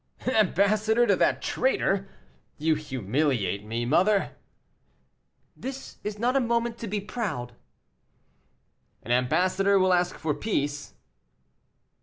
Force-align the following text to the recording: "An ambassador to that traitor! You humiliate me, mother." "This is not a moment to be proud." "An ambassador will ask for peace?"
"An 0.25 0.31
ambassador 0.31 1.05
to 1.05 1.15
that 1.17 1.43
traitor! 1.43 2.09
You 2.57 2.73
humiliate 2.73 3.63
me, 3.63 3.85
mother." 3.85 4.31
"This 5.55 5.97
is 6.03 6.17
not 6.17 6.35
a 6.35 6.39
moment 6.39 6.79
to 6.79 6.87
be 6.87 6.99
proud." 6.99 7.53
"An 9.03 9.11
ambassador 9.11 9.77
will 9.77 9.93
ask 9.93 10.17
for 10.17 10.33
peace?" 10.33 10.95